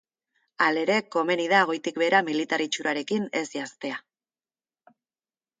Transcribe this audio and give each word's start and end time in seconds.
Halere, 0.67 0.95
komeni 1.15 1.45
da 1.51 1.59
goitik 1.73 2.01
behera 2.03 2.23
militar 2.31 2.65
itxurarekin 2.69 3.31
ez 3.43 3.47
janztea. 3.53 4.03